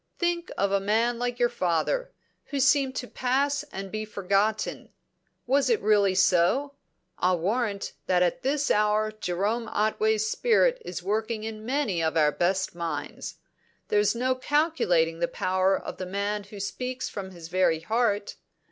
Think 0.17 0.49
of 0.57 0.71
a 0.71 0.79
man 0.79 1.19
like 1.19 1.37
your 1.37 1.45
father, 1.47 2.11
who 2.45 2.59
seemed 2.59 2.95
to 2.95 3.07
pass 3.07 3.61
and 3.71 3.91
be 3.91 4.03
forgotten. 4.03 4.89
Was 5.45 5.69
it 5.69 5.79
really 5.79 6.15
so? 6.15 6.73
I'll 7.19 7.37
warrant 7.37 7.93
that 8.07 8.23
at 8.23 8.41
this 8.41 8.71
hour 8.71 9.11
Jerome 9.11 9.67
Otway's 9.67 10.27
spirit 10.27 10.81
is 10.83 11.03
working 11.03 11.43
in 11.43 11.67
many 11.67 12.01
of 12.01 12.17
our 12.17 12.31
best 12.31 12.73
minds. 12.73 13.35
There's 13.89 14.15
no 14.15 14.33
calculating 14.33 15.19
the 15.19 15.27
power 15.27 15.77
of 15.77 15.97
the 15.97 16.07
man 16.07 16.45
who 16.45 16.59
speaks 16.59 17.07
from 17.07 17.29
his 17.29 17.49
very 17.49 17.81
heart. 17.81 18.37